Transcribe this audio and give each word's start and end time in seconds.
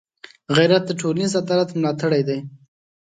غیرت 0.55 0.83
د 0.87 0.91
ټولنيز 1.01 1.31
عدالت 1.41 1.69
ملاتړی 1.79 2.21
دی 2.27 2.39